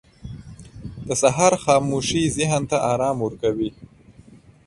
[1.07, 3.69] •د سهار خاموشي ذهن ته آرام ورکوي.